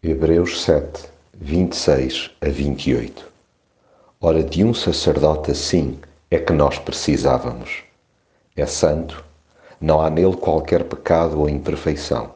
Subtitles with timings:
[0.00, 1.08] Hebreus 7,
[1.40, 3.26] 26 a 28
[4.20, 5.98] Ora, de um sacerdote assim
[6.30, 7.82] é que nós precisávamos.
[8.54, 9.24] É santo,
[9.80, 12.32] não há nele qualquer pecado ou imperfeição.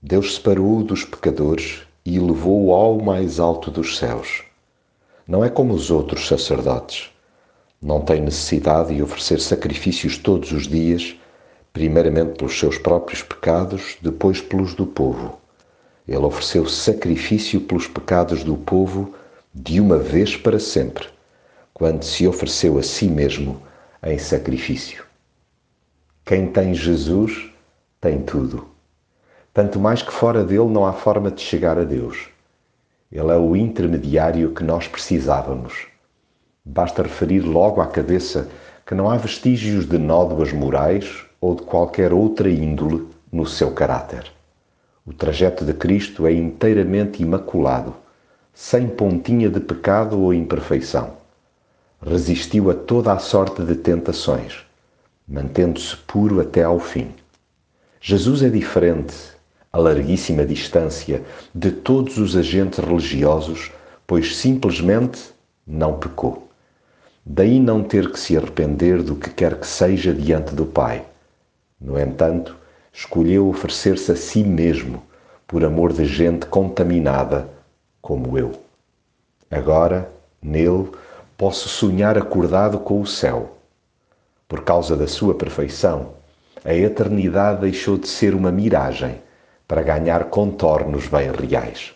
[0.00, 4.44] Deus separou-o dos pecadores e elevou-o ao mais alto dos céus.
[5.26, 7.10] Não é como os outros sacerdotes.
[7.82, 11.16] Não tem necessidade de oferecer sacrifícios todos os dias,
[11.72, 15.40] primeiramente pelos seus próprios pecados, depois pelos do povo
[16.08, 19.14] ele ofereceu sacrifício pelos pecados do povo
[19.54, 21.06] de uma vez para sempre,
[21.74, 23.60] quando se ofereceu a si mesmo
[24.02, 25.04] em sacrifício.
[26.24, 27.50] Quem tem Jesus
[28.00, 28.66] tem tudo.
[29.52, 32.28] Tanto mais que fora dele não há forma de chegar a Deus.
[33.12, 35.88] Ele é o intermediário que nós precisávamos.
[36.64, 38.48] Basta referir logo à cabeça
[38.86, 44.37] que não há vestígios de nódoas morais ou de qualquer outra índole no seu caráter.
[45.08, 47.96] O trajeto de Cristo é inteiramente imaculado,
[48.52, 51.14] sem pontinha de pecado ou imperfeição.
[52.06, 54.66] Resistiu a toda a sorte de tentações,
[55.26, 57.08] mantendo-se puro até ao fim.
[57.98, 59.14] Jesus é diferente,
[59.72, 61.22] a larguíssima distância,
[61.54, 63.72] de todos os agentes religiosos,
[64.06, 65.30] pois simplesmente
[65.66, 66.50] não pecou.
[67.24, 71.02] Daí não ter que se arrepender do que quer que seja diante do Pai.
[71.80, 72.54] No entanto,
[72.92, 75.02] escolheu oferecer-se a si mesmo
[75.46, 77.48] por amor de gente contaminada
[78.00, 78.52] como eu.
[79.50, 80.10] Agora,
[80.42, 80.90] nele,
[81.36, 83.56] posso sonhar acordado com o céu.
[84.46, 86.12] Por causa da sua perfeição,
[86.64, 89.20] a eternidade deixou de ser uma miragem
[89.66, 91.94] para ganhar contornos bem reais.